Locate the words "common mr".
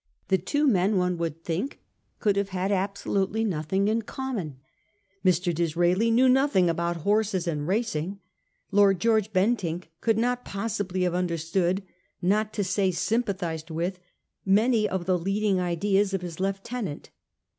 4.01-5.53